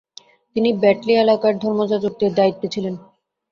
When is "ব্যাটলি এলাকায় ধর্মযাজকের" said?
0.81-2.31